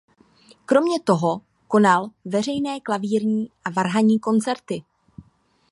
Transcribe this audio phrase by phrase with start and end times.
[0.65, 4.83] Kromě toho konal veřejné klavírní a varhanní koncerty.